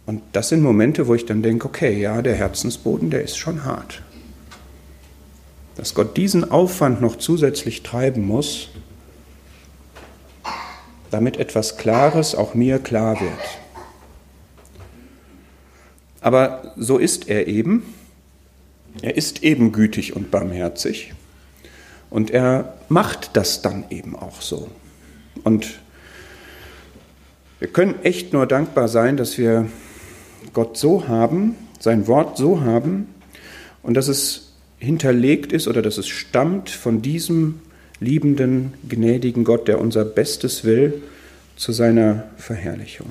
[0.06, 3.64] Und das sind Momente, wo ich dann denke, okay, ja, der Herzensboden, der ist schon
[3.64, 4.02] hart.
[5.76, 8.70] Dass Gott diesen Aufwand noch zusätzlich treiben muss,
[11.12, 13.60] damit etwas Klares auch mir klar wird.
[16.22, 17.94] Aber so ist er eben.
[19.02, 21.14] Er ist eben gütig und barmherzig.
[22.10, 24.70] Und er macht das dann eben auch so.
[25.44, 25.80] Und
[27.60, 29.70] wir können echt nur dankbar sein, dass wir
[30.54, 33.08] Gott so haben, sein Wort so haben
[33.84, 37.60] und dass es hinterlegt ist oder dass es stammt von diesem
[38.00, 41.02] liebenden, gnädigen Gott, der unser Bestes will,
[41.58, 43.10] zu seiner Verherrlichung.